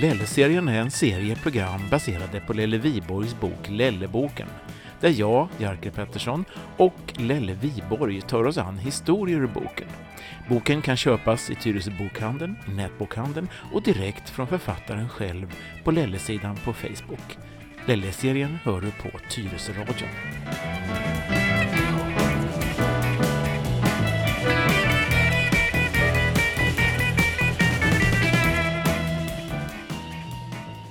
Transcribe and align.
Lelle-serien 0.00 0.68
är 0.68 0.80
en 0.80 0.90
serie 0.90 1.36
program 1.36 1.80
baserade 1.90 2.40
på 2.40 2.52
Lelle 2.52 2.78
Viborgs 2.78 3.40
bok 3.40 3.68
Lelleboken, 3.68 4.48
där 5.00 5.08
jag, 5.08 5.48
Jerker 5.58 5.90
Pettersson, 5.90 6.44
och 6.76 7.12
Lelle 7.16 7.54
Viborg 7.54 8.20
tar 8.20 8.44
oss 8.44 8.58
an 8.58 8.78
historier 8.78 9.40
ur 9.40 9.46
boken. 9.46 9.88
Boken 10.48 10.82
kan 10.82 10.96
köpas 10.96 11.50
i 11.50 11.54
Tyresö 11.54 11.90
bokhandeln, 11.90 12.56
i 12.68 12.70
nätbokhandeln 12.70 13.48
och 13.72 13.82
direkt 13.82 14.30
från 14.30 14.46
författaren 14.46 15.08
själv 15.08 15.54
på 15.84 15.90
Lelle-sidan 15.90 16.56
på 16.56 16.72
Facebook. 16.72 17.38
Lelle-serien 17.86 18.58
hör 18.62 18.80
du 18.80 18.90
på 18.90 19.18
Tyresö 19.30 19.72
radio. 19.72 20.06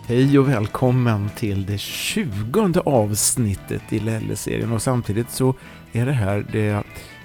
Hej 0.10 0.40
och 0.40 0.50
välkommen 0.50 1.30
till 1.36 1.66
det 1.66 1.78
tjugonde 1.78 2.80
avsnittet 2.80 3.94
i 3.94 4.00
Lelle-serien 4.00 4.72
och 4.72 4.82
samtidigt 4.82 5.32
så 5.32 5.56
är 5.92 6.06
det 6.06 6.12
här 6.12 6.46
det 6.52 6.84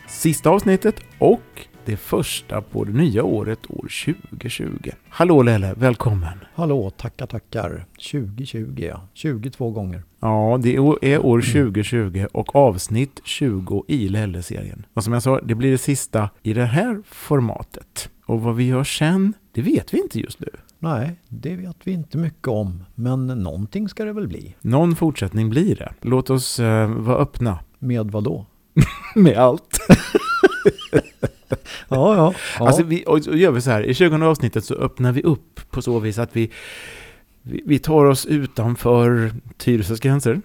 sista 0.09 0.51
avsnittet 0.51 0.95
och 1.19 1.67
det 1.85 1.97
första 1.97 2.63
på 2.63 2.85
det 2.85 2.93
nya 2.93 3.25
året 3.25 3.71
år 3.71 3.89
2020. 4.31 4.91
Hallå 5.09 5.43
Lelle, 5.43 5.75
välkommen! 5.75 6.39
Hallå, 6.55 6.91
tackar 6.91 7.27
tackar. 7.27 7.87
2020 8.13 8.85
ja, 8.89 9.09
22 9.15 9.71
gånger. 9.71 10.03
Ja, 10.21 10.59
det 10.63 10.77
är 10.77 11.27
år 11.27 11.41
2020 11.41 12.27
och 12.33 12.57
avsnitt 12.57 13.21
20 13.25 13.85
i 13.89 14.09
Lelle-serien. 14.09 14.87
Och 14.95 15.05
som 15.05 15.13
jag 15.13 15.23
sa, 15.23 15.41
det 15.41 15.55
blir 15.55 15.71
det 15.71 15.79
sista 15.79 16.31
i 16.43 16.53
det 16.53 16.67
här 16.67 17.03
formatet. 17.07 18.11
Och 18.27 18.41
vad 18.41 18.57
vi 18.57 18.65
gör 18.65 18.85
sen, 18.85 19.35
det 19.53 19.63
vet 19.63 19.95
vi 19.95 19.99
inte 19.99 20.21
just 20.21 20.41
nu. 20.41 20.49
Nej, 20.85 21.15
det 21.29 21.57
vet 21.57 21.77
vi 21.85 21.93
inte 21.93 22.19
mycket 22.19 22.49
om, 22.49 22.85
men 22.95 23.27
någonting 23.27 23.89
ska 23.89 24.05
det 24.05 24.13
väl 24.13 24.29
bli. 24.29 24.55
Någon 24.61 24.97
fortsättning 24.97 25.51
blir 25.51 25.77
det. 25.77 25.93
Låt 26.01 26.31
oss 26.31 26.61
uh, 26.61 26.87
vara 26.87 27.17
öppna. 27.17 27.59
Med 27.79 28.11
vad 28.11 28.25
då? 28.25 28.47
Med 29.15 29.37
allt. 29.37 29.79
ja, 31.89 32.17
ja. 32.17 32.35
ja. 32.59 32.67
Alltså 32.67 32.83
vi, 32.83 33.05
och, 33.07 33.13
och 33.13 33.37
gör 33.37 33.51
vi 33.51 33.61
så 33.61 33.71
här, 33.71 33.83
i 33.83 33.95
20 33.95 34.25
avsnittet 34.25 34.65
så 34.65 34.75
öppnar 34.75 35.13
vi 35.13 35.23
upp 35.23 35.61
på 35.71 35.83
så 35.83 35.99
vis 35.99 36.19
att 36.19 36.37
vi, 36.37 36.51
vi, 37.43 37.63
vi 37.67 37.79
tar 37.79 38.05
oss 38.05 38.27
utanför 38.27 39.33
Tyresös 39.57 40.01
gränser. 40.01 40.41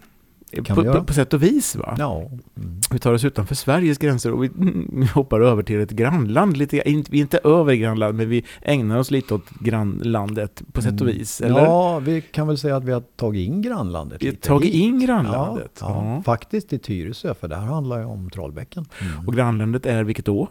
Kan 0.52 0.75
På, 0.75 0.81
vi 0.81 0.88
göra? 0.88 1.03
på, 1.03 1.14
sätt 1.14 1.33
och 1.33 1.44
vis 1.44 1.75
va? 1.75 1.95
Ja. 1.97 2.17
Mm. 2.17 2.80
Vi 2.92 3.00
tar 3.00 3.14
oss 3.14 3.23
utanför 3.25 3.55
Sveriges 3.55 3.97
gränser 3.97 4.31
och 4.31 4.44
vi 4.44 4.47
mm, 4.47 5.08
hoppar 5.14 5.41
över 5.41 5.64
till 5.64 5.80
ett 5.81 5.91
grannland 5.91 6.58
lite 6.58 6.75
Vi 6.86 7.17
är 7.19 7.22
inte 7.22 7.38
över 7.44 7.73
grannland, 7.73 8.17
men 8.17 8.30
vi 8.30 8.44
ägnar 8.61 8.97
oss 9.00 9.11
lite 9.11 9.33
åt 9.33 9.50
grannlandet 9.59 10.61
på 10.73 10.81
sätt 10.81 11.02
och 11.02 11.08
vis. 11.08 11.41
Eller? 11.41 11.59
Mm. 11.59 11.64
Ja, 11.64 12.00
vi 12.00 12.22
kan 12.22 12.47
väl 12.47 12.58
säga 12.58 12.75
att 12.75 12.83
vi 12.83 12.91
har 12.91 13.02
tagit 13.02 13.47
in 13.47 13.61
grannlandet 13.61 14.22
vi 14.23 14.28
har 14.28 14.33
tagit 14.36 14.73
hit. 14.73 14.75
in 14.83 15.00
Ja, 15.02 15.08
grannlandet. 15.08 15.78
ja, 15.81 16.14
Ja. 16.16 16.22
faktiskt 16.25 16.73
i 16.73 16.80
Tyresö, 16.80 17.34
för 17.34 17.47
det 17.47 17.56
här 17.56 17.66
handlar 17.66 18.00
ju 18.00 18.06
om 18.06 18.30
Trollbäcken. 18.30 18.86
Mm. 19.02 19.28
Och 19.28 19.34
grannlandet 19.36 19.86
är 19.86 20.03
vilket 20.03 20.25
då? 20.25 20.47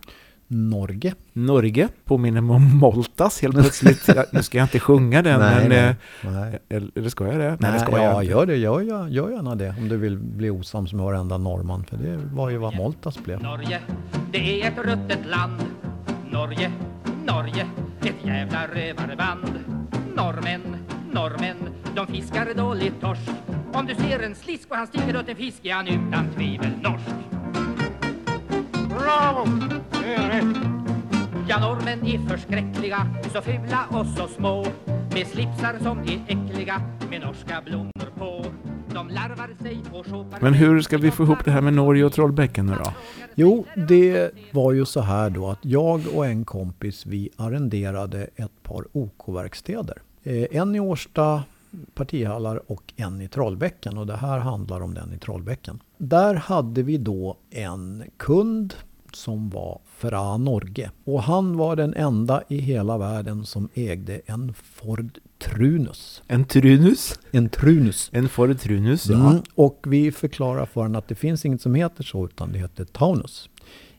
Norge. 0.48 1.14
Norge. 1.32 1.88
Påminner 2.04 2.40
mig 2.40 2.56
om 2.56 2.76
Moltas 2.78 3.42
helt 3.42 3.54
plötsligt. 3.54 4.08
Jag- 4.08 4.24
nu 4.32 4.42
ska 4.42 4.58
jag 4.58 4.64
inte 4.64 4.80
sjunga 4.80 5.22
den, 5.22 5.40
men... 5.40 5.68
nej, 5.68 5.88
eh, 5.88 5.94
nej. 6.32 6.58
Eller, 6.68 6.90
eller 6.94 7.08
ska 7.08 7.26
jag 7.26 7.38
det? 7.38 7.56
Nej, 7.60 7.72
det 7.72 7.78
ska 7.80 7.92
ja, 7.92 8.02
jag 8.02 8.22
inte. 8.22 8.32
gör 8.32 8.46
det. 8.46 8.56
Gör, 8.56 8.80
gör, 8.80 9.06
gör 9.08 9.30
gärna 9.30 9.54
det. 9.54 9.74
Om 9.78 9.88
du 9.88 9.96
vill 9.96 10.18
bli 10.18 10.50
osams 10.50 10.92
med 10.92 11.04
varenda 11.04 11.38
norrman. 11.38 11.84
För 11.84 11.96
det 11.96 12.16
var 12.16 12.50
ju 12.50 12.56
vad 12.56 12.76
Moltas 12.76 13.24
blev. 13.24 13.42
Norge, 13.42 13.80
det 14.32 14.62
är 14.62 14.68
ett 14.68 14.78
ruttet 14.78 15.26
land 15.26 15.60
Norge, 16.32 16.72
Norge, 17.26 17.66
ett 18.00 18.14
jävla 18.26 18.66
rövarband 18.66 19.44
Norrmän, 20.16 20.60
norrmän, 21.12 21.56
de 21.96 22.06
fiskar 22.06 22.48
dåligt 22.56 23.00
torsk 23.00 23.30
Om 23.72 23.86
du 23.86 23.94
ser 23.94 24.20
en 24.22 24.34
slisk 24.34 24.70
och 24.70 24.76
han 24.76 24.86
sticker 24.86 25.16
åt 25.16 25.28
en 25.28 25.36
fisk 25.36 25.64
är 25.64 25.74
han 25.74 25.86
utan 25.86 26.26
tvivel 26.36 26.70
norsk 26.82 27.14
Bravo! 28.88 29.67
Rätt! 30.08 30.56
Ja, 31.48 31.60
norrmän 31.60 32.06
är 32.06 32.28
förskräckliga, 32.28 33.06
så 33.32 33.42
fula 33.42 33.86
och 33.90 34.06
så 34.06 34.28
små 34.28 34.66
Med 35.14 35.26
slipsar 35.26 35.78
som 35.82 35.98
är 35.98 36.24
äckliga, 36.28 36.82
med 37.10 37.20
norska 37.20 37.62
blommor 37.64 38.18
på 38.18 38.44
De 38.94 39.08
larvar 39.08 39.50
sig 39.62 39.78
och 39.92 40.06
shoppar 40.06 40.38
Men 40.40 40.54
hur 40.54 40.80
ska 40.80 40.98
vi 40.98 41.10
få 41.10 41.22
ihop 41.22 41.44
det 41.44 41.50
här 41.50 41.60
med 41.60 41.72
Norge 41.72 42.04
och 42.04 42.12
Trollbäcken 42.12 42.66
nu 42.66 42.72
då? 42.84 42.92
Jo, 43.34 43.66
det 43.88 44.30
var 44.50 44.72
ju 44.72 44.84
så 44.84 45.00
här 45.00 45.30
då 45.30 45.48
att 45.48 45.64
jag 45.64 46.00
och 46.14 46.26
en 46.26 46.44
kompis 46.44 47.06
vi 47.06 47.28
arrenderade 47.36 48.28
ett 48.36 48.62
par 48.62 48.84
OK-verkstäder. 48.92 49.98
Eh, 50.22 50.46
en 50.50 50.74
i 50.74 50.80
Årsta 50.80 51.42
partihallar 51.94 52.72
och 52.72 52.92
en 52.96 53.20
i 53.20 53.28
Trollbäcken 53.28 53.98
och 53.98 54.06
det 54.06 54.16
här 54.16 54.38
handlar 54.38 54.80
om 54.80 54.94
den 54.94 55.12
i 55.12 55.18
Trollbäcken. 55.18 55.82
Där 55.98 56.34
hade 56.34 56.82
vi 56.82 56.98
då 56.98 57.36
en 57.50 58.04
kund 58.16 58.74
som 59.16 59.50
var 59.50 59.80
fra 59.86 60.36
Norge 60.36 60.90
och 61.04 61.22
han 61.22 61.56
var 61.56 61.76
den 61.76 61.94
enda 61.94 62.42
i 62.48 62.58
hela 62.58 62.98
världen 62.98 63.44
som 63.44 63.68
ägde 63.74 64.20
en 64.26 64.54
Ford 64.54 65.18
Trunus. 65.38 66.22
En 66.26 66.44
Trunus? 66.44 67.18
En 67.30 67.48
Trunus. 67.48 68.10
En 68.12 68.28
Ford 68.28 68.60
Trunus, 68.60 69.06
ja. 69.06 69.30
Mm, 69.30 69.42
och 69.54 69.84
vi 69.86 70.12
förklarar 70.12 70.66
för 70.66 70.80
honom 70.80 70.96
att 70.96 71.08
det 71.08 71.14
finns 71.14 71.44
inget 71.44 71.62
som 71.62 71.74
heter 71.74 72.04
så 72.04 72.24
utan 72.24 72.52
det 72.52 72.58
heter 72.58 72.84
Taunus. 72.84 73.48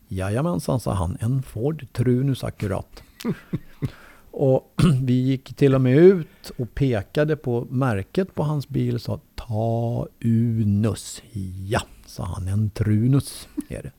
Jajamensan, 0.08 0.80
sa 0.80 0.94
han. 0.94 1.18
En 1.19 1.44
Ford 1.44 1.88
Trunus 1.94 2.44
akkurat. 2.44 3.03
och 4.31 4.81
vi 5.03 5.14
gick 5.14 5.56
till 5.56 5.75
och 5.75 5.81
med 5.81 5.98
ut 5.98 6.52
och 6.58 6.75
pekade 6.75 7.36
på 7.36 7.68
märket 7.69 8.36
på 8.36 8.44
hans 8.44 8.69
bil 8.69 8.96
och 8.96 9.02
sa 9.02 9.19
Taunus. 9.36 11.22
Ja, 11.68 11.81
sa 12.06 12.24
han. 12.24 12.48
En 12.48 12.69
Trunus 12.69 13.48
är 13.69 13.84
det. 13.84 13.92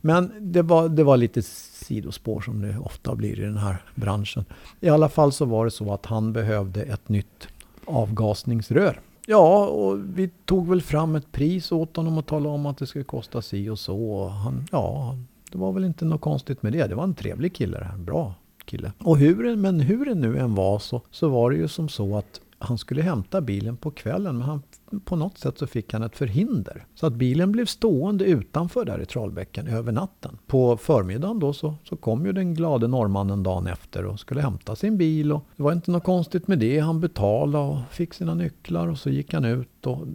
Men 0.00 0.32
det 0.40 0.62
var, 0.62 0.88
det 0.88 1.04
var 1.04 1.16
lite 1.16 1.42
sidospår 1.42 2.40
som 2.40 2.62
det 2.62 2.78
ofta 2.78 3.14
blir 3.14 3.40
i 3.40 3.42
den 3.42 3.56
här 3.56 3.76
branschen. 3.94 4.44
I 4.80 4.88
alla 4.88 5.08
fall 5.08 5.32
så 5.32 5.44
var 5.44 5.64
det 5.64 5.70
så 5.70 5.92
att 5.92 6.06
han 6.06 6.32
behövde 6.32 6.82
ett 6.82 7.08
nytt 7.08 7.48
avgasningsrör. 7.84 9.00
Ja, 9.26 9.66
och 9.66 9.98
vi 10.18 10.30
tog 10.44 10.68
väl 10.68 10.82
fram 10.82 11.14
ett 11.14 11.32
pris 11.32 11.72
åt 11.72 11.96
honom 11.96 12.18
och 12.18 12.26
talade 12.26 12.54
om 12.54 12.66
att 12.66 12.78
det 12.78 12.86
skulle 12.86 13.04
kosta 13.04 13.42
si 13.42 13.68
och 13.68 13.78
så. 13.78 14.10
Och 14.10 14.30
han, 14.30 14.66
ja, 14.72 15.16
det 15.52 15.58
var 15.58 15.72
väl 15.72 15.84
inte 15.84 16.04
något 16.04 16.20
konstigt 16.20 16.62
med 16.62 16.72
det. 16.72 16.86
Det 16.86 16.94
var 16.94 17.04
en 17.04 17.14
trevlig 17.14 17.54
kille 17.54 17.78
det 17.78 17.84
här. 17.84 17.98
Bra 17.98 18.34
kille. 18.64 18.92
Och 18.98 19.18
hur, 19.18 19.56
men 19.56 19.80
hur 19.80 20.04
det 20.04 20.14
nu 20.14 20.38
än 20.38 20.54
var 20.54 20.78
så, 20.78 21.02
så 21.10 21.28
var 21.28 21.50
det 21.50 21.56
ju 21.56 21.68
som 21.68 21.88
så 21.88 22.16
att 22.16 22.40
han 22.62 22.78
skulle 22.78 23.02
hämta 23.02 23.40
bilen 23.40 23.76
på 23.76 23.90
kvällen 23.90 24.38
men 24.38 24.48
han, 24.48 24.62
på 25.04 25.16
något 25.16 25.38
sätt 25.38 25.58
så 25.58 25.66
fick 25.66 25.92
han 25.92 26.02
ett 26.02 26.16
förhinder. 26.16 26.86
Så 26.94 27.06
att 27.06 27.12
bilen 27.12 27.52
blev 27.52 27.66
stående 27.66 28.24
utanför 28.24 28.84
där 28.84 29.02
i 29.02 29.06
Trollbäcken 29.06 29.66
över 29.66 29.92
natten. 29.92 30.38
På 30.46 30.76
förmiddagen 30.76 31.38
då 31.38 31.52
så, 31.52 31.74
så 31.84 31.96
kom 31.96 32.26
ju 32.26 32.32
den 32.32 32.54
glade 32.54 32.88
norrmannen 32.88 33.42
dagen 33.42 33.66
efter 33.66 34.04
och 34.04 34.20
skulle 34.20 34.40
hämta 34.40 34.76
sin 34.76 34.98
bil. 34.98 35.32
Och 35.32 35.44
det 35.56 35.62
var 35.62 35.72
inte 35.72 35.90
något 35.90 36.04
konstigt 36.04 36.48
med 36.48 36.58
det. 36.58 36.78
Han 36.78 37.00
betalade 37.00 37.64
och 37.64 37.78
fick 37.90 38.14
sina 38.14 38.34
nycklar 38.34 38.88
och 38.88 38.98
så 38.98 39.10
gick 39.10 39.34
han 39.34 39.44
ut. 39.44 39.86
Och 39.86 40.06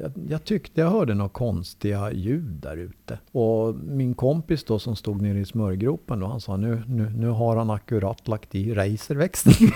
jag, 0.00 0.12
jag 0.28 0.44
tyckte 0.44 0.80
jag 0.80 0.90
hörde 0.90 1.14
några 1.14 1.28
konstiga 1.28 2.12
ljud 2.12 2.44
där 2.44 2.76
ute. 2.76 3.18
Och 3.32 3.74
min 3.74 4.14
kompis 4.14 4.64
då 4.64 4.78
som 4.78 4.96
stod 4.96 5.22
nere 5.22 5.38
i 5.38 5.44
smörgropen 5.44 6.20
då, 6.20 6.26
han 6.26 6.40
sa 6.40 6.56
nu, 6.56 6.82
nu, 6.86 7.10
nu 7.10 7.28
har 7.28 7.56
han 7.56 7.70
akkurat 7.70 8.28
lagt 8.28 8.54
i 8.54 8.74
racerväxeln. 8.74 9.72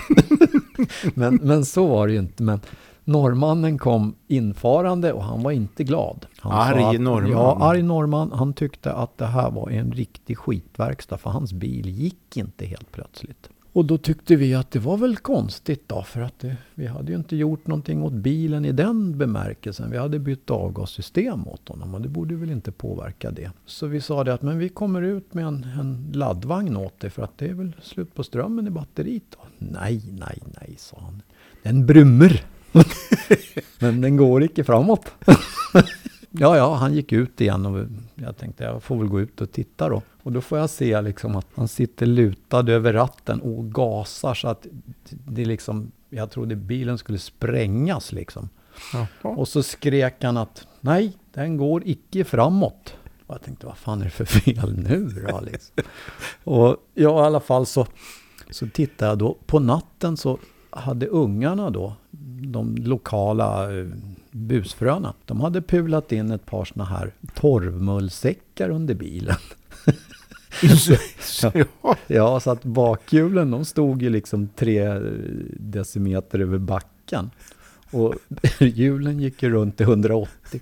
men, 1.13 1.35
men 1.35 1.65
så 1.65 1.87
var 1.87 2.07
det 2.07 2.13
ju 2.13 2.19
inte. 2.19 2.43
Men 2.43 2.59
norrmannen 3.03 3.77
kom 3.77 4.15
infarande 4.27 5.13
och 5.13 5.23
han 5.23 5.43
var 5.43 5.51
inte 5.51 5.83
glad. 5.83 6.25
Han 6.39 6.51
Arg 6.51 6.95
att, 6.95 7.01
norrman. 7.01 7.31
Ja, 7.31 7.57
arg 7.61 7.83
norrman. 7.83 8.31
Han 8.31 8.53
tyckte 8.53 8.93
att 8.93 9.17
det 9.17 9.25
här 9.25 9.51
var 9.51 9.69
en 9.69 9.91
riktig 9.91 10.37
skitverkstad 10.37 11.17
för 11.17 11.29
hans 11.29 11.53
bil 11.53 11.89
gick 11.89 12.37
inte 12.37 12.65
helt 12.65 12.91
plötsligt. 12.91 13.49
Och 13.73 13.85
då 13.85 13.97
tyckte 13.97 14.35
vi 14.35 14.55
att 14.55 14.71
det 14.71 14.79
var 14.79 14.97
väl 14.97 15.17
konstigt 15.17 15.83
då 15.87 16.03
för 16.03 16.21
att 16.21 16.39
det, 16.39 16.57
vi 16.75 16.87
hade 16.87 17.11
ju 17.11 17.17
inte 17.17 17.35
gjort 17.35 17.67
någonting 17.67 18.03
åt 18.03 18.13
bilen 18.13 18.65
i 18.65 18.71
den 18.71 19.17
bemärkelsen. 19.17 19.91
Vi 19.91 19.97
hade 19.97 20.19
bytt 20.19 20.49
avgassystem 20.49 21.47
åt 21.47 21.69
honom 21.69 21.95
och 21.95 22.01
det 22.01 22.09
borde 22.09 22.35
väl 22.35 22.51
inte 22.51 22.71
påverka 22.71 23.31
det. 23.31 23.51
Så 23.65 23.87
vi 23.87 24.01
sa 24.01 24.23
det 24.23 24.33
att 24.33 24.41
men 24.41 24.57
vi 24.57 24.69
kommer 24.69 25.01
ut 25.01 25.33
med 25.33 25.45
en, 25.45 25.63
en 25.79 26.11
laddvagn 26.13 26.77
åt 26.77 26.99
dig 26.99 27.09
för 27.09 27.23
att 27.23 27.37
det 27.37 27.47
är 27.47 27.53
väl 27.53 27.71
slut 27.81 28.15
på 28.15 28.23
strömmen 28.23 28.67
i 28.67 28.69
batteriet 28.69 29.23
då. 29.29 29.39
Nej, 29.57 30.01
nej, 30.11 30.39
nej, 30.61 30.75
sa 30.77 30.97
han. 31.01 31.21
Den 31.63 31.85
brummer. 31.85 32.43
men 33.79 34.01
den 34.01 34.17
går 34.17 34.43
inte 34.43 34.63
framåt. 34.63 35.11
Ja, 36.31 36.57
ja, 36.57 36.75
han 36.75 36.93
gick 36.93 37.11
ut 37.11 37.41
igen 37.41 37.65
och 37.65 37.85
jag 38.15 38.37
tänkte 38.37 38.63
jag 38.63 38.83
får 38.83 38.97
väl 38.97 39.07
gå 39.07 39.19
ut 39.19 39.41
och 39.41 39.51
titta 39.51 39.89
då. 39.89 40.01
Och 40.23 40.31
då 40.31 40.41
får 40.41 40.57
jag 40.57 40.69
se 40.69 41.01
liksom 41.01 41.35
att 41.35 41.47
han 41.55 41.67
sitter 41.67 42.05
lutad 42.05 42.71
över 42.71 42.93
ratten 42.93 43.41
och 43.41 43.71
gasar 43.71 44.33
så 44.33 44.47
att 44.47 44.67
det 45.09 45.45
liksom, 45.45 45.91
jag 46.09 46.31
trodde 46.31 46.55
bilen 46.55 46.97
skulle 46.97 47.19
sprängas 47.19 48.11
liksom. 48.11 48.49
Och 49.21 49.47
så 49.47 49.63
skrek 49.63 50.23
han 50.23 50.37
att 50.37 50.67
nej, 50.81 51.17
den 51.33 51.57
går 51.57 51.83
icke 51.85 52.23
framåt. 52.23 52.95
Och 53.27 53.35
jag 53.35 53.41
tänkte, 53.41 53.65
vad 53.65 53.77
fan 53.77 54.01
är 54.01 54.05
det 54.05 54.09
för 54.09 54.25
fel 54.25 54.77
nu 54.77 55.25
då 55.27 55.39
liksom? 55.41 55.75
Och 56.43 56.77
ja, 56.93 57.23
i 57.23 57.25
alla 57.25 57.39
fall 57.39 57.65
så, 57.65 57.87
så 58.49 58.67
tittade 58.67 59.11
jag 59.11 59.17
då. 59.17 59.37
På 59.45 59.59
natten 59.59 60.17
så 60.17 60.39
hade 60.69 61.07
ungarna 61.07 61.69
då, 61.69 61.95
de 62.41 62.75
lokala 62.75 63.79
eh, 63.79 63.87
busfröna, 64.31 65.13
de 65.25 65.41
hade 65.41 65.61
pulat 65.61 66.11
in 66.11 66.31
ett 66.31 66.45
par 66.45 66.65
såna 66.65 66.85
här 66.85 67.11
torvmullsäckar 67.35 68.69
under 68.69 68.93
bilen. 68.93 69.35
ja. 71.43 71.95
Ja, 72.07 72.39
så 72.39 72.51
att 72.51 72.63
bakhjulen 72.63 73.51
de 73.51 73.65
stod 73.65 74.01
ju 74.01 74.09
liksom 74.09 74.47
tre 74.55 74.99
decimeter 75.57 76.39
över 76.39 76.57
backen. 76.57 77.31
Och 77.91 78.15
hjulen 78.59 79.19
gick 79.19 79.43
ju 79.43 79.49
runt 79.49 79.81
i 79.81 79.83
180. 79.83 80.59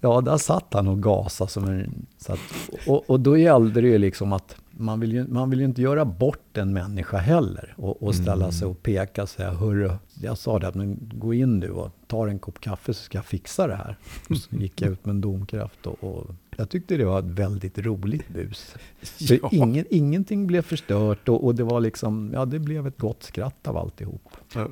Ja, 0.00 0.20
där 0.20 0.36
satt 0.38 0.74
han 0.74 0.88
och 0.88 1.02
gasade 1.02 1.50
som 1.50 1.64
en... 1.64 2.06
Så 2.18 2.32
att, 2.32 2.38
och, 2.86 3.10
och 3.10 3.20
då 3.20 3.36
gällde 3.38 3.80
det 3.80 3.88
ju 3.88 3.98
liksom 3.98 4.32
att 4.32 4.56
man 4.70 5.00
vill 5.00 5.12
ju, 5.12 5.26
man 5.28 5.50
vill 5.50 5.58
ju 5.58 5.64
inte 5.64 5.82
göra 5.82 6.04
bort 6.04 6.56
en 6.56 6.72
människa 6.72 7.16
heller. 7.16 7.74
Och, 7.76 8.02
och 8.02 8.14
ställa 8.14 8.44
Mm. 8.44 8.52
sig 8.52 8.68
och 8.68 8.82
peka 8.82 9.22
och 9.22 9.28
säga, 9.28 9.50
hörru, 9.50 9.90
jag 10.22 10.38
sa 10.38 10.58
det 10.58 10.68
att 10.68 10.74
men 10.74 11.10
gå 11.14 11.34
in 11.34 11.60
du 11.60 11.70
och 11.70 11.90
ta 12.06 12.28
en 12.28 12.38
kopp 12.38 12.60
kaffe 12.60 12.94
så 12.94 13.02
ska 13.02 13.18
jag 13.18 13.24
fixa 13.24 13.66
det 13.66 13.76
här. 13.76 13.96
Och 14.30 14.36
så 14.36 14.56
gick 14.56 14.82
jag 14.82 14.90
ut 14.92 15.04
med 15.06 15.12
en 15.14 15.20
domkraft 15.20 15.86
och, 15.86 16.04
och 16.04 16.26
jag 16.56 16.68
tyckte 16.68 16.96
det 16.96 17.04
var 17.04 17.18
ett 17.18 17.24
väldigt 17.24 17.78
roligt 17.78 18.28
bus. 18.28 18.74
Ja. 19.18 19.48
ingen, 19.52 19.84
ingenting 19.90 20.46
blev 20.46 20.62
förstört 20.62 21.28
och, 21.28 21.44
och 21.44 21.54
det 21.54 21.64
var 21.64 21.80
liksom, 21.80 22.30
ja 22.34 22.44
det 22.44 22.58
blev 22.58 22.86
ett 22.86 22.98
gott 22.98 23.22
skratt 23.22 23.68
av 23.68 23.76
alltihop. 23.76 24.22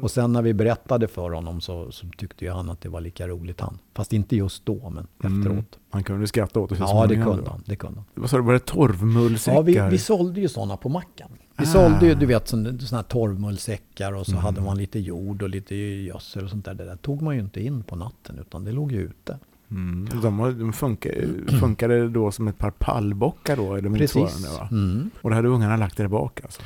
Och 0.02 0.10
sen 0.10 0.32
när 0.32 0.42
vi 0.42 0.54
berättade 0.54 1.08
för 1.08 1.30
honom 1.30 1.60
så, 1.60 1.92
så 1.92 2.06
tyckte 2.16 2.44
ju 2.44 2.50
han 2.50 2.70
att 2.70 2.80
det 2.80 2.88
var 2.88 3.00
lika 3.00 3.28
roligt 3.28 3.60
han. 3.60 3.78
Fast 3.94 4.12
inte 4.12 4.36
just 4.36 4.66
då, 4.66 4.90
men 4.90 5.06
Mm. 5.24 5.40
efteråt. 5.40 5.78
Han 5.90 6.04
kunde 6.04 6.26
skratta 6.26 6.60
åt 6.60 6.70
det 6.70 6.76
Ja, 6.78 7.06
det 7.06 7.14
kunde 7.14 7.50
han. 7.50 7.62
Det 7.66 7.76
kunde 7.76 7.96
han. 7.98 8.04
Vad 8.14 8.30
sa 8.30 8.36
du, 8.36 8.42
var 8.42 8.52
det 8.52 8.58
torvmullsäckar? 8.66 9.56
Ja, 9.56 9.62
vi, 9.62 9.90
vi 9.90 9.98
sålde 9.98 10.40
ju 10.40 10.48
sådana 10.48 10.76
på 10.76 10.88
macken. 10.88 11.28
Vi 11.60 11.66
Ah. 11.66 11.68
sålde 11.68 12.06
ju, 12.06 12.14
du 12.14 12.26
vet, 12.26 12.48
sådana 12.48 12.72
här 12.92 13.02
torvmullsäckar 13.02 14.12
och 14.12 14.26
så 14.26 14.32
Mm. 14.32 14.44
hade 14.44 14.60
man 14.60 14.76
lite 14.78 14.98
jord 14.98 15.42
och 15.42 15.48
lite 15.48 15.74
gödsel 15.76 16.44
och 16.44 16.50
sånt 16.50 16.64
där. 16.64 16.74
Det 16.74 16.84
där 16.84 16.96
tog 16.96 17.22
man 17.22 17.34
ju 17.34 17.40
inte 17.40 17.60
in 17.64 17.82
på 17.82 17.96
natten, 17.96 18.38
utan 18.40 18.64
det 18.64 18.72
låg 18.72 18.92
ju 18.92 19.00
ute. 19.00 19.38
Mm. 19.70 20.08
De, 20.22 20.58
de 20.58 20.72
funkar, 20.72 21.12
funkade 21.60 22.08
då 22.08 22.32
som 22.32 22.48
ett 22.48 22.58
par 22.58 22.70
pallbockar 22.70 23.56
då? 23.56 23.74
Eller 23.74 23.88
motsvarande, 23.88 24.48
va? 24.48 24.68
Mm. 24.70 25.10
Och 25.22 25.30
det 25.30 25.36
hade 25.36 25.48
ungarna 25.48 25.76
lagt 25.76 25.96
där 25.96 26.08
bak 26.08 26.40
alltså? 26.44 26.62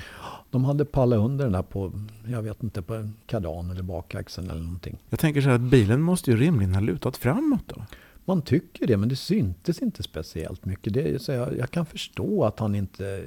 De 0.50 0.64
hade 0.64 0.84
pallat 0.84 1.18
under 1.18 1.44
den 1.44 1.52
där 1.52 1.62
på, 1.62 1.92
jag 2.26 2.42
vet 2.42 2.62
inte, 2.62 2.82
på 2.82 2.94
en 2.94 3.14
kardan 3.26 3.70
eller 3.70 3.82
bakaxeln 3.82 4.50
eller 4.50 4.60
någonting. 4.62 4.98
Jag 5.10 5.18
tänker 5.20 5.40
så 5.40 5.48
här 5.48 5.54
att 5.54 5.60
bilen 5.60 6.00
måste 6.02 6.30
ju 6.30 6.36
rimligen 6.36 6.74
ha 6.74 6.80
lutat 6.80 7.16
framåt 7.16 7.62
då? 7.66 7.82
Man 8.24 8.42
tycker 8.42 8.86
det, 8.86 8.96
men 8.96 9.08
det 9.08 9.16
syntes 9.16 9.82
inte 9.82 10.02
speciellt 10.02 10.64
mycket. 10.64 10.92
Det, 10.94 11.22
så 11.22 11.32
jag, 11.32 11.58
jag 11.58 11.70
kan 11.70 11.86
förstå 11.86 12.44
att 12.44 12.58
han 12.58 12.74
inte 12.74 13.24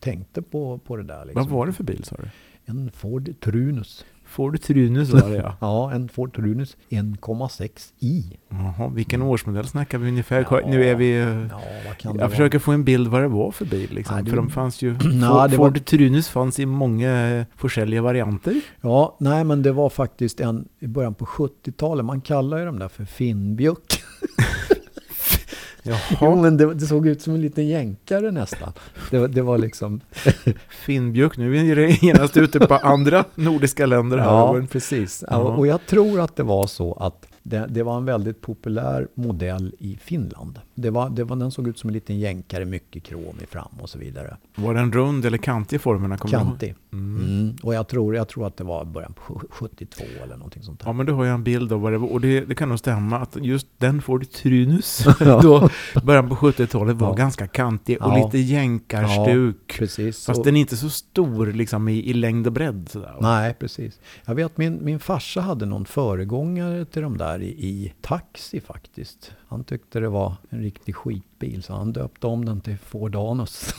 tänkte 0.00 0.42
på, 0.42 0.78
på 0.78 0.96
det 0.96 1.02
där. 1.02 1.24
Liksom. 1.24 1.42
Vad 1.42 1.52
var 1.52 1.66
det 1.66 1.72
för 1.72 1.84
bil 1.84 2.04
sa 2.04 2.16
du? 2.16 2.28
En 2.64 2.90
Ford 2.90 3.34
Trunus. 3.40 4.04
Ford 4.30 4.60
Trunus 4.62 5.10
var 5.12 5.28
det 5.30 5.36
ja. 5.36 5.56
Ja, 5.60 5.92
en 5.92 6.08
Ford 6.08 6.36
Trunus 6.36 6.76
1,6 6.90 7.92
i. 7.98 8.36
Jaha, 8.48 8.88
vilken 8.88 9.22
årsmodell 9.22 9.66
snackar 9.66 9.98
vi 9.98 10.08
ungefär? 10.08 10.46
Ja. 10.50 10.60
Nu 10.66 10.84
är 10.84 10.94
vi... 10.94 11.12
eh, 11.20 11.26
Ja, 11.26 11.30
det 11.30 12.04
Jag 12.04 12.14
vara? 12.14 12.28
försöker 12.28 12.58
få 12.58 12.72
en 12.72 12.84
bild 12.84 13.08
vad 13.08 13.22
det 13.22 13.28
var 13.28 13.50
för 13.50 13.64
bil. 13.64 13.88
Liksom. 13.94 14.14
Nej, 14.14 14.24
det- 14.24 14.30
För 14.30 14.36
de 14.36 14.50
fanns 14.50 14.82
ju... 14.82 14.92
Nej, 15.04 15.20
Ford, 15.28 15.30
var- 15.30 15.48
Ford 15.48 15.84
Trunus 15.84 16.28
fanns 16.28 16.58
i 16.58 16.66
många 16.66 17.28
eh, 17.28 17.44
forskälliga 17.56 18.02
varianter. 18.02 18.60
Ja, 18.80 19.16
nej 19.20 19.44
men 19.44 19.62
det 19.62 19.72
var 19.72 19.90
faktiskt 19.90 20.40
en 20.40 20.68
i 20.78 20.86
början 20.86 21.14
på 21.14 21.24
70-talet. 21.24 22.04
Man 22.04 22.20
kallar 22.20 22.58
ju 22.58 22.64
dem 22.64 22.78
där 22.78 22.88
för 22.88 23.04
Finnbjuck. 23.04 23.92
Jo, 26.20 26.36
men 26.36 26.56
det, 26.56 26.74
det 26.74 26.86
såg 26.86 27.06
ut 27.06 27.22
som 27.22 27.34
en 27.34 27.40
liten 27.40 27.68
jänkare 27.68 28.30
nästan. 28.30 28.72
Det, 29.10 29.18
var- 29.18 29.28
det 29.28 29.42
var 29.42 29.58
liksom... 29.58 30.00
Finnbjörk. 30.84 31.36
Nu 31.36 31.70
är 31.70 31.76
det 31.76 32.02
genast 32.02 32.36
ute 32.36 32.60
på 32.66 32.74
andra 32.74 33.24
nordiska 33.34 33.86
länder 33.86 34.18
här. 34.18 34.26
Ja, 34.26 34.62
precis. 34.70 35.24
Ja. 35.30 35.36
Och 35.36 35.66
jag 35.66 35.86
tror 35.86 36.20
att 36.20 36.36
det 36.36 36.42
var 36.42 36.66
så 36.66 36.94
att 36.94 37.26
det, 37.42 37.66
det 37.70 37.82
var 37.82 37.96
en 37.96 38.04
väldigt 38.04 38.40
populär 38.40 39.08
modell 39.14 39.74
i 39.78 39.96
Finland. 40.00 40.60
Det 40.74 40.90
var, 40.90 41.10
det 41.10 41.24
var, 41.24 41.36
den 41.36 41.50
såg 41.50 41.68
ut 41.68 41.78
som 41.78 41.88
en 41.90 41.94
liten 41.94 42.18
jänkare, 42.18 42.64
mycket 42.64 43.02
krom 43.02 43.36
i 43.42 43.46
fram 43.46 43.68
och 43.80 43.90
så 43.90 43.98
vidare. 43.98 44.36
Var 44.54 44.74
den 44.74 44.92
rund 44.92 45.24
eller 45.24 45.38
kantig 45.38 45.76
i 45.76 45.78
formerna? 45.78 46.16
Kantig. 46.18 46.74
Mm. 46.92 47.24
Mm. 47.24 47.56
Och 47.62 47.74
jag 47.74 47.88
tror, 47.88 48.16
jag 48.16 48.28
tror 48.28 48.46
att 48.46 48.56
det 48.56 48.64
var 48.64 48.84
början 48.84 49.12
på 49.12 49.22
sju- 49.22 49.46
72 49.50 50.04
eller 50.24 50.36
någonting 50.36 50.62
sånt 50.62 50.80
där. 50.80 50.86
Ja, 50.86 50.92
men 50.92 51.06
du 51.06 51.12
har 51.12 51.24
jag 51.24 51.34
en 51.34 51.44
bild 51.44 51.72
av 51.72 51.80
vad 51.80 51.92
det 51.92 51.98
var. 51.98 52.12
Och 52.12 52.20
det, 52.20 52.40
det 52.40 52.54
kan 52.54 52.68
nog 52.68 52.78
stämma 52.78 53.18
att 53.18 53.36
just 53.40 53.66
den 53.78 54.02
Ford 54.02 54.30
Trunus, 54.30 55.04
Ja. 55.20 55.40
då, 55.42 55.68
början 56.02 56.28
på 56.28 56.34
70-talet, 56.34 56.96
var 56.96 57.08
Ja. 57.08 57.14
ganska 57.14 57.46
kantig 57.46 58.02
och 58.02 58.12
Ja. 58.12 58.24
lite 58.24 58.38
jänkarstuk. 58.38 59.74
Precis. 59.78 60.26
Fast 60.26 60.38
Och- 60.38 60.44
den 60.44 60.56
är 60.56 60.60
inte 60.60 60.76
så 60.76 60.90
stor 60.90 61.46
liksom, 61.46 61.88
i, 61.88 62.10
i 62.10 62.12
längd 62.12 62.46
och 62.46 62.52
bredd. 62.52 62.88
Sådär. 62.90 63.14
Nej, 63.20 63.54
precis. 63.60 64.00
Jag 64.24 64.34
vet 64.34 64.58
min, 64.58 64.84
min 64.84 64.98
farsa 65.00 65.40
hade 65.40 65.66
någon 65.66 65.84
föregångare 65.84 66.84
till 66.84 67.02
de 67.02 67.18
där 67.18 67.29
i, 67.38 67.46
i 67.48 67.92
taxi 68.00 68.60
faktiskt. 68.60 69.32
Han 69.48 69.64
tyckte 69.64 70.00
det 70.00 70.08
var 70.08 70.34
en 70.50 70.60
riktig 70.62 70.96
skitbil 70.96 71.62
så 71.62 71.72
han 71.74 71.92
döpte 71.92 72.26
om 72.26 72.44
den 72.44 72.60
till 72.60 72.78
Ford 72.78 73.16
Anus. 73.16 73.74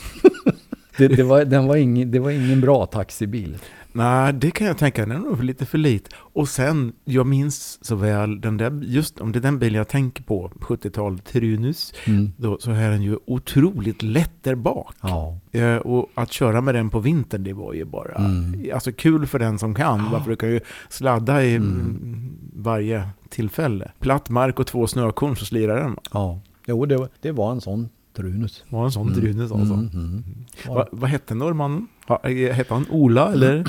det, 0.98 1.08
det, 1.08 1.24
var, 1.24 1.46
den 1.46 1.68
var 1.68 1.76
ingen, 1.76 2.12
det 2.12 2.20
var 2.20 2.32
ingen 2.32 2.62
bra 2.62 2.86
taxibil. 2.86 3.58
Nej, 3.94 4.34
det 4.34 4.52
kan 4.52 4.68
jag 4.68 4.78
tänka. 4.78 5.06
Den 5.06 5.16
är 5.16 5.20
nog 5.20 5.44
lite 5.44 5.66
för 5.66 5.78
lit. 5.78 6.10
Och 6.14 6.50
sen, 6.50 6.94
jag 7.06 7.26
minns 7.28 7.86
så 7.86 7.96
väl 7.96 8.42
den 8.42 8.58
där, 8.58 8.82
just 8.84 9.20
om 9.22 9.32
det 9.32 9.40
är 9.40 9.42
den 9.42 9.60
bilen 9.60 9.78
jag 9.78 9.88
tänker 9.88 10.24
på, 10.24 10.52
70-tal 10.60 11.20
Trunus, 11.20 11.94
Mm. 12.08 12.32
då, 12.38 12.58
så 12.60 12.72
är 12.72 12.90
den 12.90 13.02
ju 13.02 13.18
otroligt 13.26 14.02
lätt 14.04 14.32
där 14.44 14.56
bak. 14.56 14.96
Ja. 15.02 15.40
Eh, 15.52 15.76
och 15.76 16.10
att 16.16 16.32
köra 16.32 16.62
med 16.62 16.76
den 16.76 16.90
på 16.90 17.00
vintern, 17.00 17.44
det 17.44 17.54
var 17.54 17.74
ju 17.74 17.86
bara 17.86 18.16
Mm. 18.16 18.72
alltså 18.74 18.92
kul 18.92 19.28
för 19.28 19.40
den 19.40 19.60
som 19.60 19.76
kan. 19.76 20.00
Ja. 20.00 20.10
Varför 20.12 20.30
du 20.30 20.36
kan 20.36 20.50
ju 20.52 20.60
sladda 20.90 21.44
i 21.44 21.56
Mm. 21.56 22.38
Mm, 22.62 22.74
varje 22.74 23.10
tillfälle. 23.30 23.92
Platt 24.00 24.30
mark 24.30 24.60
och 24.60 24.68
två 24.68 24.88
snökorn 24.88 25.36
så 25.36 25.46
slirar 25.46 25.76
den. 25.84 25.96
ja. 26.14 26.40
Jo, 26.68 26.86
det, 26.86 26.98
var- 26.98 27.10
det 27.22 27.32
var 27.32 27.52
en 27.52 27.62
sån 27.62 27.90
Trunus. 28.16 28.64
Det 28.70 28.76
var 28.76 28.86
en 28.86 28.92
sån 28.92 29.14
Trunus 29.14 29.52
alltså. 29.52 29.74
Mm, 29.74 29.90
mm. 29.94 30.24
Va, 30.68 30.88
vad 30.92 31.10
hette 31.10 31.36
norrmannen? 31.36 31.88
Ha, 32.08 32.20
eh, 32.24 32.54
hette 32.54 32.74
han 32.74 32.86
Ola 32.90 33.32
eller? 33.34 33.66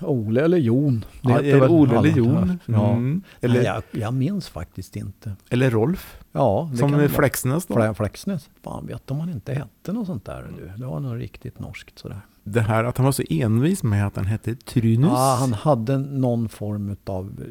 Ole 0.00 0.44
eller 0.44 0.58
Jon. 0.58 1.04
Ja, 1.20 1.30
heter 1.30 1.56
är 1.56 1.60
det 1.60 1.68
Ola 1.68 1.98
eller. 1.98 2.10
Jon? 2.10 2.58
Ja. 2.66 2.90
Mm. 2.90 3.22
Eller, 3.40 3.54
Nej, 3.54 3.64
jag, 3.64 3.82
jag 4.02 4.14
minns 4.14 4.48
faktiskt 4.48 4.96
inte. 4.96 5.36
eller 5.50 5.70
Rolf? 5.70 6.18
Ja, 6.32 6.68
det 6.72 6.78
Som 6.78 6.92
det. 6.92 7.08
Flexnäs 7.08 7.66
då? 7.66 7.74
Fle- 7.74 7.94
Flexnäs. 7.94 8.50
Fan 8.62 8.86
vet 8.86 9.10
om 9.10 9.20
han 9.20 9.30
inte 9.30 9.54
hette 9.54 9.92
något 9.92 10.06
sånt 10.06 10.24
där. 10.24 10.52
Du. 10.58 10.72
Det 10.76 10.86
var 10.86 11.00
nog 11.00 11.20
riktigt 11.20 11.58
norskt 11.58 11.98
sådär. 11.98 12.20
Det 12.48 12.60
här 12.60 12.84
att 12.84 12.96
han 12.96 13.04
var 13.04 13.12
så 13.12 13.22
envis 13.30 13.82
med 13.82 14.06
att 14.06 14.16
han 14.16 14.24
hette 14.24 14.54
Trynus. 14.54 15.10
Ja, 15.10 15.36
han 15.40 15.52
hade 15.52 15.98
någon 15.98 16.48
form 16.48 16.96
av 17.04 17.44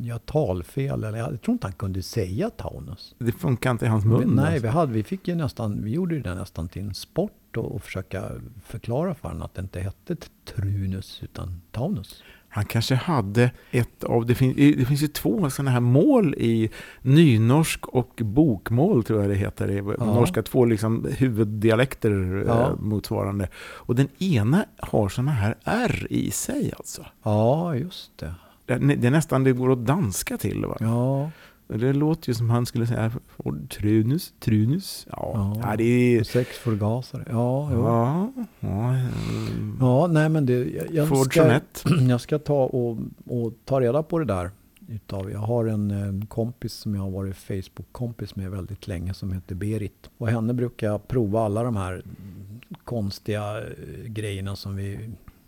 ja, 0.00 0.18
talfel. 0.18 1.04
Eller 1.04 1.18
jag 1.18 1.42
tror 1.42 1.52
inte 1.52 1.66
han 1.66 1.74
kunde 1.74 2.02
säga 2.02 2.50
Taunus. 2.50 3.14
Det 3.18 3.32
funkar 3.32 3.70
inte 3.70 3.84
i 3.84 3.88
hans 3.88 4.04
mun. 4.04 4.32
Nej, 4.34 4.44
alltså. 4.44 4.62
vi, 4.62 4.68
hade, 4.68 4.92
vi, 4.92 5.02
fick 5.02 5.28
ju 5.28 5.34
nästan, 5.34 5.84
vi 5.84 5.90
gjorde 5.90 6.14
ju 6.14 6.22
det 6.22 6.34
nästan 6.34 6.68
till 6.68 6.82
en 6.82 6.94
sport 6.94 7.32
och, 7.56 7.74
och 7.74 7.82
försöka 7.82 8.22
förklara 8.64 9.14
för 9.14 9.28
honom 9.28 9.42
att 9.42 9.54
det 9.54 9.60
inte 9.60 9.80
hette 9.80 10.16
Trunus 10.44 11.22
utan 11.22 11.60
Taunus. 11.72 12.22
Han 12.48 12.64
kanske 12.64 12.94
hade 12.94 13.50
ett 13.70 14.04
av, 14.04 14.26
det, 14.26 14.34
fin, 14.34 14.54
det 14.78 14.84
finns 14.84 15.02
ju 15.02 15.08
två 15.08 15.50
sådana 15.50 15.70
här 15.70 15.80
mål 15.80 16.34
i 16.34 16.70
nynorsk 17.02 17.86
och 17.86 18.20
bokmål 18.24 19.04
tror 19.04 19.20
jag 19.20 19.30
det 19.30 19.34
heter. 19.36 19.70
I 19.70 19.76
Ja. 19.98 20.04
Norska 20.04 20.42
två 20.42 20.64
liksom 20.64 21.06
huvuddialekter 21.18 22.44
Ja. 22.46 22.60
eh, 22.70 22.76
motsvarande. 22.80 23.48
Och 23.56 23.94
den 23.94 24.08
ena 24.18 24.64
har 24.78 25.08
sådana 25.08 25.30
här 25.30 25.54
R 25.64 26.06
i 26.10 26.30
sig 26.30 26.72
alltså. 26.76 27.06
Ja, 27.22 27.74
just 27.74 28.18
det. 28.18 28.34
Det 28.66 28.72
är 28.72 28.78
det 28.78 29.06
är 29.06 29.10
nästan 29.10 29.44
det 29.44 29.52
går 29.52 29.72
att 29.72 29.86
danska 29.86 30.36
till. 30.36 30.66
Va? 30.66 30.76
Ja, 30.80 31.30
Det 31.68 31.92
låter 31.92 32.28
ju 32.28 32.34
som 32.34 32.50
han 32.50 32.66
skulle 32.66 32.86
säga 32.86 33.12
Trunus, 33.68 34.34
Trunus. 34.40 35.06
Ja, 35.10 35.56
Ja. 35.62 35.76
det 35.76 35.84
är... 35.84 36.24
sex 36.24 36.58
förgasare. 36.58 37.24
Ja, 37.30 37.68
jo. 37.72 37.82
Ja, 37.82 38.32
ja, 38.60 38.94
mm. 38.94 39.76
Ja, 39.80 40.06
nej 40.06 40.28
men 40.28 40.46
det, 40.46 40.52
jag, 40.64 40.94
jag, 40.94 41.08
Ford 41.08 41.26
ska, 41.26 41.60
jag 42.08 42.20
ska 42.20 42.38
ta 42.38 42.64
och, 42.64 42.98
och 43.26 43.52
ta 43.64 43.80
reda 43.80 44.02
på 44.02 44.18
det 44.18 44.24
där. 44.24 44.50
Utav, 44.88 45.30
jag 45.30 45.38
har 45.38 45.64
en 45.66 45.90
eh, 45.90 46.26
kompis 46.28 46.72
som 46.72 46.94
jag 46.94 47.02
har 47.02 47.10
varit 47.10 47.36
Facebook-kompis 47.36 48.36
med 48.36 48.50
väldigt 48.50 48.86
länge 48.88 49.14
som 49.14 49.32
heter 49.32 49.54
Berit. 49.54 50.10
Och 50.18 50.28
henne 50.28 50.54
brukar 50.54 50.86
jag 50.86 51.08
prova 51.08 51.40
alla 51.40 51.62
de 51.62 51.76
här 51.76 52.02
konstiga 52.84 53.58
eh, 53.58 53.64
grejerna 54.06 54.56
som 54.56 54.76
vi 54.76 54.98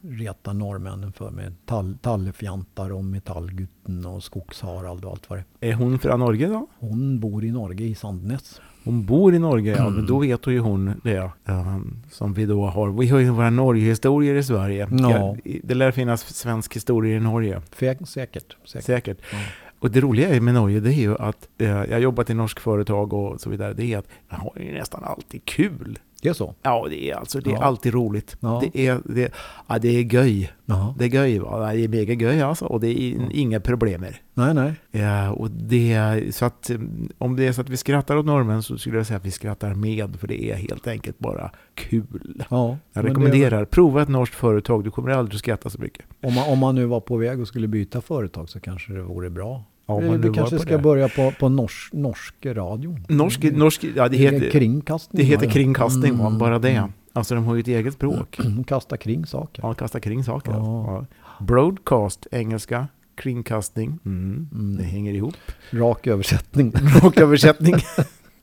retar 0.02 0.54
norrmännen 0.54 1.12
för 1.12 1.30
med 1.30 1.54
tall, 1.66 1.96
tallefjantar 2.02 2.92
och 2.92 3.04
metallgutten 3.04 4.06
och 4.06 4.22
skogsharald 4.22 5.04
och 5.04 5.10
allt 5.10 5.30
vad 5.30 5.38
det 5.60 5.68
är. 5.68 5.74
Hon 5.74 5.98
från 5.98 6.20
Norge 6.20 6.46
då? 6.48 6.66
Hon 6.78 7.20
bor 7.20 7.44
i 7.44 7.50
Norge 7.50 7.86
i 7.86 7.94
Sandnes. 7.94 8.60
Hon 8.84 9.06
bor 9.06 9.34
i 9.34 9.38
Norge, 9.38 9.72
ja, 9.76 9.82
Mm. 9.82 9.94
men 9.94 10.06
då 10.06 10.18
vet 10.18 10.46
ju 10.46 10.58
hon 10.58 11.00
det. 11.04 11.30
Ja, 11.44 11.80
som 12.10 12.34
vi 12.34 12.46
då 12.46 12.66
har. 12.66 12.92
Vi 12.92 13.08
har 13.08 13.18
ju 13.18 13.30
våra 13.30 13.50
Norgehistorier 13.50 14.34
i 14.34 14.42
Sverige. 14.42 14.88
Ja. 14.90 15.36
det 15.62 15.74
lär 15.74 15.90
finnas 15.90 16.34
svensk 16.34 16.76
historia 16.76 17.16
i 17.16 17.20
Norge. 17.20 17.62
Säkert. 17.72 18.08
säkert. 18.08 18.56
Säkert. 18.64 19.18
Ja. 19.32 19.38
Och 19.80 19.90
det 19.90 20.00
roliga 20.00 20.40
med 20.40 20.54
Norge, 20.54 20.80
det 20.80 20.90
är 20.90 21.00
ju 21.00 21.16
att 21.16 21.48
eh, 21.58 21.68
jag 21.68 21.92
har 21.92 21.98
jobbat 21.98 22.30
i 22.30 22.34
norsk 22.34 22.60
företag 22.60 23.12
och 23.12 23.40
så 23.40 23.50
vidare. 23.50 23.72
Det 23.74 23.92
är 23.94 23.98
att 23.98 24.08
man 24.30 24.40
har 24.40 24.52
ju 24.60 24.72
nästan 24.72 25.04
alltid 25.04 25.44
kul. 25.44 25.98
Det 26.22 26.28
är 26.28 26.32
så? 26.32 26.54
Ja, 26.62 26.86
det 26.90 27.10
är 27.10 27.14
alltså 27.16 27.40
det 27.40 27.50
är 27.50 27.54
Ja. 27.54 27.62
alltid 27.62 27.94
roligt. 27.94 28.36
Ja. 28.40 28.62
Det 28.72 28.86
är, 28.86 29.00
det, 29.04 29.32
ja, 29.68 29.78
det 29.78 29.88
är 29.88 30.14
göj. 30.14 30.52
Jaha. 30.66 30.94
Det 30.98 31.04
är 31.04 31.08
göj 31.08 31.38
va? 31.38 31.72
Det 31.72 31.84
är 31.84 31.88
mega 31.88 32.14
göj 32.14 32.40
alltså 32.42 32.64
och 32.64 32.80
det 32.80 33.00
är 33.02 33.10
Ja. 33.16 33.22
inga 33.30 33.60
problem. 33.60 34.04
Nej, 34.34 34.54
nej. 34.54 34.72
Ja, 34.90 35.30
och 35.30 35.50
det, 35.50 36.22
så 36.34 36.44
att 36.44 36.70
mm, 36.70 37.08
om 37.18 37.36
det 37.36 37.46
är 37.46 37.52
så 37.52 37.60
att 37.60 37.68
vi 37.68 37.76
skrattar 37.76 38.16
åt 38.16 38.26
norrmän 38.26 38.62
så 38.62 38.78
skulle 38.78 38.96
jag 38.96 39.06
säga 39.06 39.16
att 39.16 39.26
vi 39.26 39.30
skrattar 39.30 39.74
med 39.74 40.16
för 40.20 40.28
det 40.28 40.50
är 40.50 40.54
helt 40.56 40.86
enkelt 40.86 41.18
bara 41.18 41.50
kul. 41.74 42.44
Ja, 42.50 42.68
Jag 42.68 42.78
men 42.92 43.04
det- 43.04 43.10
rekommenderar, 43.10 43.64
prova 43.64 44.02
ett 44.02 44.08
norskt 44.08 44.34
företag, 44.34 44.84
du 44.84 44.90
kommer 44.90 45.10
aldrig 45.10 45.34
att 45.34 45.38
skratta 45.40 45.70
så 45.70 45.80
mycket. 45.80 46.04
Om 46.22 46.34
man, 46.34 46.48
om 46.52 46.58
man 46.58 46.74
nu 46.74 46.84
var 46.86 47.00
på 47.00 47.16
väg 47.16 47.40
och 47.40 47.48
skulle 47.48 47.68
byta 47.68 48.00
företag 48.00 48.48
så 48.48 48.60
kanske 48.60 48.92
det 48.92 49.02
vore 49.02 49.30
bra. 49.30 49.64
Ja, 49.88 49.98
vi 49.98 50.32
kanske 50.32 50.58
ska 50.58 50.76
det. 50.76 50.82
börja 50.82 51.08
på, 51.08 51.32
på 51.38 51.48
norsk, 51.48 51.92
norsk 51.92 52.34
radio. 52.46 52.98
Norsk, 53.08 53.42
norsk 53.52 53.84
ja 53.96 54.08
det 54.08 54.16
heter, 54.16 54.50
kringkastning. 54.50 55.20
det 55.20 55.26
heter 55.26 55.50
kringkastning? 55.50 56.14
Mm, 56.14 56.38
bara 56.38 56.58
det. 56.58 56.70
mm. 56.70 56.92
Alltså 57.12 57.34
de 57.34 57.44
har 57.44 57.54
ju 57.54 57.60
ett 57.60 57.68
eget 57.68 57.94
språk. 57.94 58.38
Kasta 58.66 58.96
kring 58.96 59.26
saker. 59.26 59.62
Ja, 59.62 59.74
kasta 59.74 60.00
kring 60.00 60.24
saker. 60.24 60.52
Ja. 60.52 61.06
Ja. 61.08 61.44
Broadcast, 61.44 62.26
engelska, 62.32 62.86
kringkastning. 63.14 63.98
Mm. 64.04 64.48
Mm. 64.52 64.76
Det 64.76 64.82
hänger 64.82 65.14
ihop. 65.14 65.34
Rak 65.70 66.06
översättning. 66.06 66.72
Och 67.02 67.18
översättning. 67.18 67.74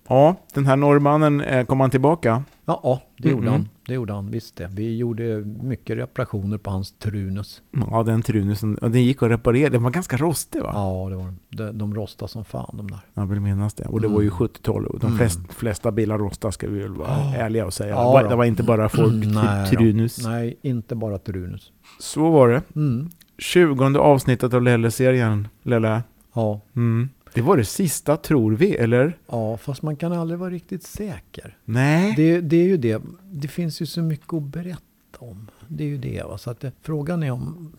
ja, 0.07 0.35
den 0.53 0.65
här 0.65 0.75
norrmannen, 0.75 1.41
eh, 1.41 1.65
kom 1.65 1.79
han 1.79 1.89
tillbaka? 1.89 2.43
Ja, 2.65 2.79
ja 2.83 3.01
det 3.17 3.29
gjorde 3.29 3.49
han. 3.49 3.69
Det 3.87 3.93
gjorde 3.93 4.13
han, 4.13 4.31
visst 4.31 4.55
det. 4.55 4.69
Vi 4.73 4.97
gjorde 4.97 5.23
mycket 5.63 5.97
reparationer 5.97 6.57
på 6.57 6.69
hans 6.71 6.91
Trunus. 6.91 7.61
Ja, 7.91 8.03
den 8.03 8.21
trunusen, 8.21 8.77
ja, 8.81 8.87
den 8.89 9.03
gick 9.03 9.23
att 9.23 9.29
reparera. 9.29 9.69
Den 9.69 9.83
var 9.83 9.91
ganska 9.91 10.17
rostig 10.17 10.61
va? 10.61 10.71
Ja, 10.73 11.07
det 11.09 11.15
var 11.15 11.33
de, 11.49 11.77
de 11.77 11.95
rostade 11.95 12.31
som 12.31 12.45
fan 12.45 12.69
de 12.77 12.91
där. 12.91 12.99
Jag 13.13 13.25
vill 13.25 13.39
minnas 13.39 13.73
det. 13.73 13.85
Och 13.85 14.01
det 14.01 14.07
var 14.07 14.21
ju 14.21 14.27
Mm. 14.27 14.37
70-tal 14.39 14.85
och 14.85 14.99
de 14.99 15.05
Mm. 15.07 15.17
flest, 15.17 15.39
flesta 15.53 15.91
bilar 15.91 16.17
rostar 16.17 16.51
ska 16.51 16.67
vi 16.67 16.79
väl 16.79 16.93
vara 16.95 17.09
Ja. 17.09 17.35
ärliga 17.35 17.65
och 17.65 17.73
säga. 17.73 17.89
Ja 17.89 17.99
det, 17.99 18.05
var, 18.05 18.23
då. 18.23 18.29
det 18.29 18.35
var 18.35 18.45
inte 18.45 18.63
bara 18.63 18.89
Ford 18.89 19.13
Nej 19.25 19.69
då. 19.71 19.77
Trunus. 19.77 20.23
Nej, 20.25 20.57
inte 20.61 20.95
bara 20.95 21.17
Trunus. 21.17 21.71
Så 21.99 22.29
var 22.31 22.49
det. 22.49 22.61
Mm. 22.75 23.09
20 23.37 23.97
avsnittet 23.99 24.53
av 24.53 24.61
Lelle-serien. 24.61 25.47
Lelle. 25.63 26.03
Ja, 26.33 26.61
Mm. 26.75 27.09
Det 27.35 27.41
var 27.41 27.57
det 27.57 27.65
sista, 27.65 28.17
tror 28.17 28.51
vi, 28.51 28.75
eller? 28.75 29.17
ja, 29.27 29.57
fast 29.57 29.81
man 29.81 29.95
kan 29.95 30.13
aldrig 30.13 30.39
vara 30.39 30.49
riktigt 30.49 30.83
säker. 30.83 31.57
Nej. 31.65 32.13
Det, 32.17 32.41
det 32.41 32.57
är 32.57 32.67
ju 32.67 32.77
det. 32.77 33.01
Det 33.31 33.47
finns 33.47 33.81
ju 33.81 33.85
så 33.85 34.01
mycket 34.01 34.33
att 34.33 34.43
berätta 34.43 34.81
om. 35.19 35.47
Det 35.67 35.83
är 35.83 35.87
ju 35.87 35.97
det. 35.97 36.23
Va? 36.23 36.37
Så 36.37 36.49
att 36.51 36.59
det, 36.59 36.71
frågan 36.81 37.23
är 37.23 37.31
om... 37.31 37.71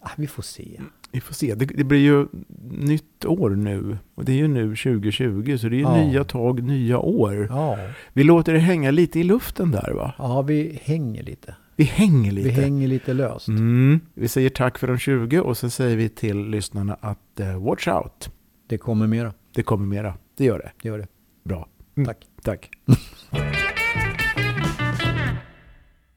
Ja, 0.00 0.08
vi 0.16 0.26
får 0.26 0.42
se. 0.42 0.80
Vi 1.12 1.20
får 1.20 1.34
se. 1.34 1.54
Det, 1.54 1.64
det 1.64 1.84
blir 1.84 1.98
ju 1.98 2.26
nytt 2.70 3.24
år 3.24 3.50
nu. 3.50 3.98
Och 4.14 4.24
det 4.24 4.32
är 4.32 4.36
ju 4.36 4.48
nu 4.48 4.76
2020, 4.76 5.56
så 5.60 5.68
det 5.68 5.76
är 5.76 5.78
ju 5.78 5.82
Ja. 5.82 6.04
nya 6.04 6.24
tag, 6.24 6.62
nya 6.62 6.98
år. 6.98 7.46
Ja, 7.50 7.78
Vi 8.12 8.24
låter 8.24 8.52
det 8.52 8.58
hänga 8.58 8.90
lite 8.90 9.20
i 9.20 9.24
luften 9.24 9.70
där 9.70 9.92
va? 9.92 10.14
ja 10.18 10.42
vi 10.42 10.80
hänger 10.82 11.22
lite. 11.22 11.54
Vi 11.76 11.84
hänger 11.84 12.32
lite. 12.32 12.48
Vi 12.48 12.54
hänger 12.54 12.88
lite 12.88 13.12
löst. 13.14 13.48
Mm. 13.48 14.00
Vi 14.14 14.28
säger 14.28 14.50
tack 14.50 14.78
för 14.78 14.86
de 14.86 14.98
20 14.98 15.40
och 15.40 15.56
så 15.56 15.70
säger 15.70 15.96
vi 15.96 16.08
till 16.08 16.44
lyssnarna 16.48 16.96
att 17.00 17.40
eh, 17.40 17.62
watch 17.64 17.88
out. 17.88 18.30
Det 18.68 18.78
kommer 18.78 19.06
mera. 19.06 19.34
Det 19.54 19.62
kommer 19.62 19.86
mera. 19.86 20.14
Det 20.36 20.44
gör 20.44 20.58
det. 20.58 20.72
Det 20.82 20.88
gör 20.88 20.98
det. 20.98 21.06
Bra. 21.44 21.68
Tack. 22.06 22.26
Tack. 22.42 22.70